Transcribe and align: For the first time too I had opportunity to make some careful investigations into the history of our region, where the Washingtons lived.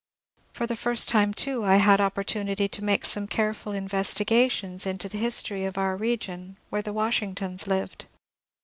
For 0.51 0.65
the 0.65 0.75
first 0.75 1.07
time 1.09 1.31
too 1.31 1.63
I 1.63 1.75
had 1.75 2.01
opportunity 2.01 2.67
to 2.67 2.83
make 2.83 3.05
some 3.05 3.27
careful 3.27 3.71
investigations 3.71 4.87
into 4.87 5.07
the 5.07 5.19
history 5.19 5.63
of 5.63 5.77
our 5.77 5.95
region, 5.95 6.57
where 6.71 6.81
the 6.81 6.91
Washingtons 6.91 7.67
lived. 7.67 8.07